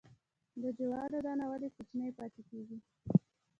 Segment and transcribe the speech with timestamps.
[0.61, 2.77] د جوارو دانه ولې کوچنۍ پاتې کیږي؟